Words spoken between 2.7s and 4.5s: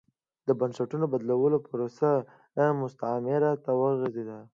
مستعمرو ته وغځېده.